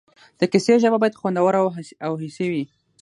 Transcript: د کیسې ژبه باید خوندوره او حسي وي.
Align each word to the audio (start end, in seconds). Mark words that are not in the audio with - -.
د 0.39 0.41
کیسې 0.51 0.73
ژبه 0.83 0.97
باید 1.01 1.19
خوندوره 1.19 1.59
او 2.07 2.13
حسي 2.21 2.47
وي. 2.51 2.63